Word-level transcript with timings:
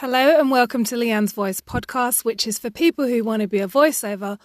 Hello, 0.00 0.38
and 0.38 0.48
welcome 0.48 0.84
to 0.84 0.94
Leanne's 0.94 1.32
Voice 1.32 1.60
podcast, 1.60 2.24
which 2.24 2.46
is 2.46 2.56
for 2.56 2.70
people 2.70 3.08
who 3.08 3.24
want 3.24 3.42
to 3.42 3.48
be 3.48 3.58
a 3.58 3.66
voiceover 3.66 4.38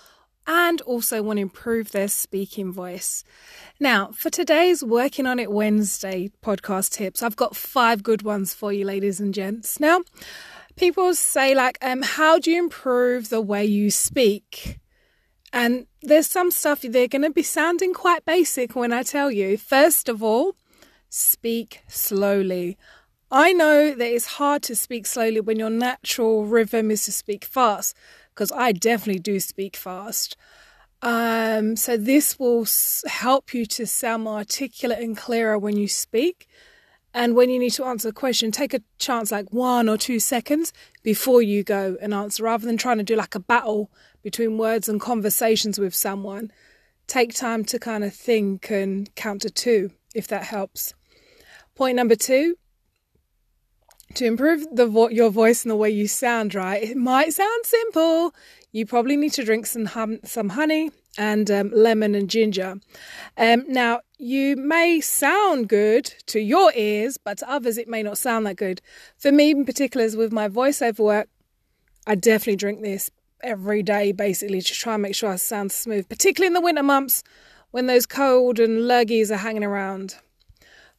and 0.47 0.81
also 0.81 1.21
want 1.21 1.37
to 1.37 1.43
improve 1.43 1.91
their 1.91 2.07
speaking 2.07 2.73
voice. 2.73 3.23
Now, 3.79 4.09
for 4.13 4.31
today's 4.31 4.83
Working 4.83 5.27
on 5.27 5.37
It 5.37 5.51
Wednesday 5.51 6.31
podcast 6.41 6.93
tips, 6.93 7.21
I've 7.21 7.35
got 7.35 7.55
five 7.55 8.01
good 8.01 8.23
ones 8.23 8.55
for 8.55 8.73
you, 8.73 8.83
ladies 8.83 9.19
and 9.19 9.31
gents. 9.31 9.79
Now, 9.79 10.01
people 10.75 11.13
say, 11.13 11.53
like, 11.53 11.77
um, 11.83 12.01
how 12.01 12.39
do 12.39 12.49
you 12.49 12.57
improve 12.57 13.29
the 13.29 13.39
way 13.39 13.63
you 13.63 13.91
speak? 13.91 14.79
And 15.53 15.85
there's 16.01 16.25
some 16.25 16.49
stuff 16.49 16.81
they're 16.81 17.07
going 17.07 17.21
to 17.21 17.29
be 17.29 17.43
sounding 17.43 17.93
quite 17.93 18.25
basic 18.25 18.75
when 18.75 18.91
I 18.91 19.03
tell 19.03 19.29
you. 19.29 19.59
First 19.59 20.09
of 20.09 20.23
all, 20.23 20.55
speak 21.09 21.83
slowly. 21.87 22.75
I 23.31 23.53
know 23.53 23.95
that 23.95 24.11
it's 24.11 24.27
hard 24.37 24.61
to 24.63 24.75
speak 24.75 25.05
slowly 25.05 25.39
when 25.39 25.57
your 25.57 25.69
natural 25.69 26.45
rhythm 26.45 26.91
is 26.91 27.05
to 27.05 27.11
speak 27.11 27.45
fast, 27.45 27.95
because 28.29 28.51
I 28.51 28.71
definitely 28.71 29.21
do 29.21 29.39
speak 29.39 29.75
fast. 29.75 30.37
Um, 31.01 31.75
so 31.75 31.97
this 31.97 32.39
will 32.39 32.65
help 33.07 33.53
you 33.53 33.65
to 33.65 33.85
sound 33.85 34.23
more 34.23 34.37
articulate 34.37 34.99
and 34.99 35.17
clearer 35.17 35.57
when 35.57 35.77
you 35.77 35.87
speak. 35.87 36.47
And 37.13 37.35
when 37.35 37.49
you 37.49 37.59
need 37.59 37.73
to 37.73 37.85
answer 37.85 38.09
a 38.09 38.13
question, 38.13 38.51
take 38.51 38.73
a 38.73 38.81
chance 38.97 39.31
like 39.31 39.51
one 39.51 39.89
or 39.89 39.97
two 39.97 40.19
seconds 40.19 40.73
before 41.03 41.41
you 41.41 41.63
go 41.63 41.97
and 42.01 42.13
answer, 42.13 42.43
rather 42.43 42.65
than 42.65 42.77
trying 42.77 42.97
to 42.97 43.03
do 43.03 43.15
like 43.15 43.35
a 43.35 43.39
battle 43.39 43.91
between 44.23 44.57
words 44.57 44.87
and 44.87 45.01
conversations 45.01 45.77
with 45.77 45.93
someone. 45.93 46.51
Take 47.05 47.33
time 47.33 47.65
to 47.65 47.77
kind 47.77 48.03
of 48.03 48.13
think 48.13 48.71
and 48.71 49.13
count 49.15 49.41
to 49.41 49.49
two, 49.49 49.91
if 50.15 50.27
that 50.29 50.45
helps. 50.45 50.93
Point 51.75 51.97
number 51.97 52.15
two 52.15 52.55
to 54.15 54.25
improve 54.25 54.65
the 54.71 54.87
vo- 54.87 55.09
your 55.09 55.29
voice 55.29 55.63
and 55.63 55.71
the 55.71 55.75
way 55.75 55.89
you 55.89 56.07
sound, 56.07 56.55
right? 56.55 56.81
It 56.83 56.97
might 56.97 57.33
sound 57.33 57.65
simple. 57.65 58.33
You 58.71 58.85
probably 58.85 59.17
need 59.17 59.33
to 59.33 59.43
drink 59.43 59.65
some 59.65 59.85
hum- 59.85 60.19
some 60.23 60.49
honey 60.49 60.91
and 61.17 61.49
um, 61.51 61.71
lemon 61.73 62.15
and 62.15 62.29
ginger. 62.29 62.79
Um, 63.37 63.65
now, 63.67 64.01
you 64.17 64.55
may 64.55 64.99
sound 65.01 65.69
good 65.69 66.05
to 66.27 66.39
your 66.39 66.71
ears, 66.75 67.17
but 67.17 67.37
to 67.39 67.49
others 67.49 67.77
it 67.77 67.87
may 67.87 68.01
not 68.01 68.17
sound 68.17 68.45
that 68.45 68.55
good. 68.55 68.81
For 69.17 69.31
me, 69.31 69.51
in 69.51 69.65
particular, 69.65 70.07
with 70.17 70.31
my 70.31 70.47
voiceover 70.49 70.99
work, 70.99 71.29
I 72.07 72.15
definitely 72.15 72.55
drink 72.55 72.81
this 72.81 73.11
every 73.41 73.83
day, 73.83 74.11
basically, 74.11 74.61
to 74.61 74.73
try 74.73 74.93
and 74.93 75.03
make 75.03 75.15
sure 75.15 75.29
I 75.29 75.35
sound 75.35 75.71
smooth, 75.71 76.09
particularly 76.09 76.47
in 76.47 76.53
the 76.53 76.61
winter 76.61 76.83
months 76.83 77.23
when 77.71 77.87
those 77.87 78.05
cold 78.05 78.59
and 78.59 78.83
lurgies 78.83 79.31
are 79.31 79.37
hanging 79.37 79.63
around. 79.63 80.15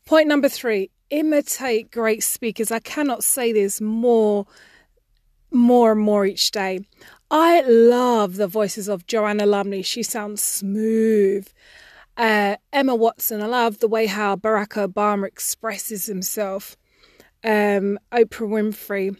Point 0.06 0.28
number 0.28 0.48
three 0.48 0.90
imitate 1.10 1.90
great 1.90 2.22
speakers. 2.22 2.70
I 2.70 2.80
cannot 2.80 3.22
say 3.22 3.52
this 3.52 3.80
more, 3.80 4.46
more 5.50 5.92
and 5.92 6.00
more 6.00 6.26
each 6.26 6.50
day. 6.50 6.80
I 7.30 7.62
love 7.62 8.36
the 8.36 8.46
voices 8.46 8.88
of 8.88 9.06
Joanna 9.06 9.46
Lumley. 9.46 9.82
She 9.82 10.02
sounds 10.02 10.42
smooth. 10.42 11.48
Uh, 12.16 12.56
Emma 12.72 12.94
Watson. 12.94 13.42
I 13.42 13.46
love 13.46 13.78
the 13.78 13.88
way 13.88 14.06
how 14.06 14.36
Barack 14.36 14.88
Obama 14.88 15.26
expresses 15.26 16.06
himself. 16.06 16.76
Um, 17.42 17.98
Oprah 18.12 18.48
Winfrey. 18.48 19.16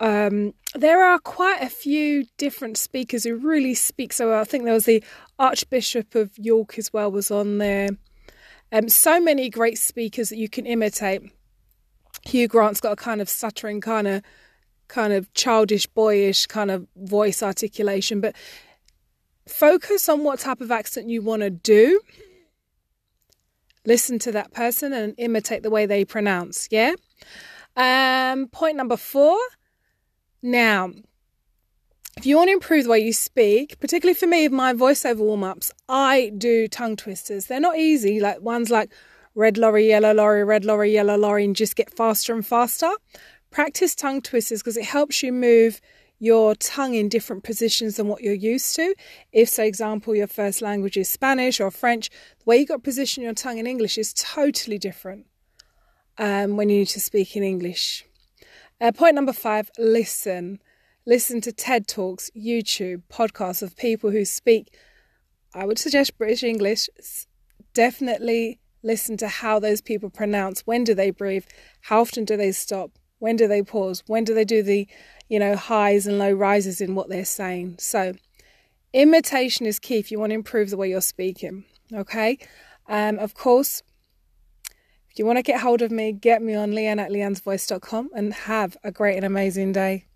Um, 0.00 0.54
there 0.74 1.04
are 1.04 1.18
quite 1.18 1.62
a 1.62 1.68
few 1.68 2.24
different 2.38 2.76
speakers 2.76 3.24
who 3.24 3.36
really 3.36 3.74
speak 3.74 4.12
so 4.12 4.30
well. 4.30 4.40
I 4.40 4.44
think 4.44 4.64
there 4.64 4.74
was 4.74 4.86
the 4.86 5.04
Archbishop 5.38 6.14
of 6.14 6.36
York 6.38 6.78
as 6.78 6.92
well 6.92 7.10
was 7.10 7.30
on 7.30 7.58
there. 7.58 7.90
Um, 8.72 8.88
so 8.88 9.20
many 9.20 9.50
great 9.50 9.78
speakers 9.78 10.30
that 10.30 10.38
you 10.38 10.48
can 10.48 10.64
imitate. 10.64 11.22
Hugh 12.24 12.48
Grant's 12.48 12.80
got 12.80 12.92
a 12.92 12.96
kind 12.96 13.20
of 13.20 13.28
stuttering, 13.28 13.82
kind 13.82 14.08
of, 14.08 14.22
kind 14.88 15.12
of 15.12 15.32
childish, 15.34 15.86
boyish 15.86 16.46
kind 16.46 16.70
of 16.70 16.86
voice 16.96 17.42
articulation, 17.42 18.20
but 18.20 18.34
focus 19.46 20.08
on 20.08 20.24
what 20.24 20.38
type 20.38 20.60
of 20.62 20.70
accent 20.70 21.10
you 21.10 21.20
want 21.20 21.42
to 21.42 21.50
do. 21.50 22.00
Listen 23.84 24.18
to 24.20 24.32
that 24.32 24.52
person 24.52 24.92
and 24.92 25.14
imitate 25.18 25.62
the 25.62 25.70
way 25.70 25.86
they 25.86 26.04
pronounce. 26.04 26.68
Yeah. 26.70 26.94
Um, 27.76 28.46
point 28.48 28.76
number 28.76 28.96
four. 28.96 29.38
Now, 30.42 30.92
if 32.16 32.26
you 32.26 32.36
want 32.36 32.48
to 32.48 32.52
improve 32.52 32.84
the 32.84 32.90
way 32.90 33.00
you 33.00 33.12
speak, 33.12 33.80
particularly 33.80 34.14
for 34.14 34.26
me, 34.26 34.48
my 34.48 34.72
voiceover 34.74 35.18
warm 35.18 35.44
ups, 35.44 35.72
I 35.88 36.32
do 36.36 36.68
tongue 36.68 36.96
twisters. 36.96 37.46
They're 37.46 37.60
not 37.60 37.78
easy, 37.78 38.20
like 38.20 38.40
ones 38.40 38.70
like 38.70 38.92
red 39.34 39.56
lorry, 39.56 39.88
yellow 39.88 40.12
lorry, 40.12 40.44
red 40.44 40.64
lorry, 40.64 40.92
yellow 40.92 41.16
lorry, 41.16 41.44
and 41.44 41.56
just 41.56 41.74
get 41.74 41.94
faster 41.94 42.34
and 42.34 42.46
faster. 42.46 42.90
Practice 43.50 43.94
tongue 43.94 44.20
twisters 44.20 44.60
because 44.60 44.76
it 44.76 44.84
helps 44.84 45.22
you 45.22 45.32
move 45.32 45.80
your 46.18 46.54
tongue 46.54 46.94
in 46.94 47.08
different 47.08 47.42
positions 47.42 47.96
than 47.96 48.06
what 48.06 48.22
you're 48.22 48.32
used 48.32 48.76
to. 48.76 48.94
If, 49.32 49.50
for 49.50 49.62
example, 49.62 50.14
your 50.14 50.28
first 50.28 50.62
language 50.62 50.96
is 50.96 51.08
Spanish 51.08 51.60
or 51.60 51.70
French, 51.70 52.10
the 52.10 52.44
way 52.44 52.58
you 52.58 52.66
got 52.66 52.76
to 52.76 52.82
position 52.82 53.24
your 53.24 53.34
tongue 53.34 53.58
in 53.58 53.66
English 53.66 53.98
is 53.98 54.12
totally 54.12 54.78
different 54.78 55.26
um, 56.18 56.56
when 56.56 56.68
you 56.68 56.78
need 56.78 56.88
to 56.88 57.00
speak 57.00 57.36
in 57.36 57.42
English. 57.42 58.04
Uh, 58.80 58.92
point 58.92 59.14
number 59.14 59.32
five 59.32 59.70
listen 59.78 60.60
listen 61.06 61.40
to 61.42 61.52
TED 61.52 61.86
Talks, 61.86 62.30
YouTube, 62.36 63.02
podcasts 63.10 63.62
of 63.62 63.76
people 63.76 64.10
who 64.10 64.24
speak, 64.24 64.76
I 65.54 65.66
would 65.66 65.78
suggest 65.78 66.18
British 66.18 66.42
English. 66.42 66.88
Definitely 67.74 68.60
listen 68.82 69.16
to 69.18 69.28
how 69.28 69.58
those 69.58 69.80
people 69.80 70.10
pronounce. 70.10 70.60
When 70.60 70.84
do 70.84 70.94
they 70.94 71.10
breathe? 71.10 71.44
How 71.82 72.00
often 72.00 72.24
do 72.24 72.36
they 72.36 72.52
stop? 72.52 72.90
When 73.18 73.36
do 73.36 73.46
they 73.46 73.62
pause? 73.62 74.02
When 74.06 74.24
do 74.24 74.34
they 74.34 74.44
do 74.44 74.62
the, 74.62 74.88
you 75.28 75.38
know, 75.38 75.56
highs 75.56 76.06
and 76.06 76.18
low 76.18 76.32
rises 76.32 76.80
in 76.80 76.94
what 76.94 77.08
they're 77.08 77.24
saying? 77.24 77.76
So, 77.78 78.14
imitation 78.92 79.66
is 79.66 79.78
key 79.78 79.98
if 79.98 80.10
you 80.10 80.18
want 80.18 80.30
to 80.30 80.34
improve 80.34 80.70
the 80.70 80.76
way 80.76 80.90
you're 80.90 81.00
speaking. 81.00 81.64
Okay. 81.92 82.38
Um, 82.88 83.18
of 83.18 83.34
course, 83.34 83.82
if 85.10 85.18
you 85.18 85.26
want 85.26 85.38
to 85.38 85.42
get 85.42 85.60
hold 85.60 85.82
of 85.82 85.90
me, 85.90 86.12
get 86.12 86.42
me 86.42 86.54
on 86.54 86.72
leanne 86.72 87.00
at 87.00 87.10
leannesvoice.com 87.10 88.10
and 88.14 88.32
have 88.34 88.76
a 88.82 88.90
great 88.90 89.16
and 89.16 89.24
amazing 89.24 89.72
day. 89.72 90.06